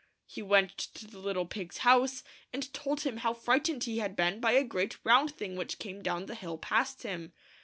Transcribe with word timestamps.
He 0.25 0.41
went 0.41 0.75
to 0.95 1.05
the 1.05 1.19
little 1.19 1.45
pig's 1.45 1.77
house, 1.85 2.23
and 2.51 2.73
told 2.73 3.01
him 3.01 3.17
how 3.17 3.35
frightened 3.35 3.83
he 3.83 3.99
had 3.99 4.15
been 4.15 4.39
by 4.39 4.53
a 4.53 4.63
great 4.63 4.97
round 5.03 5.35
thing 5.35 5.55
which 5.55 5.77
came 5.77 6.01
down 6.01 6.25
the 6.25 6.33
hill 6.33 6.57
past 6.57 7.03
him. 7.03 7.33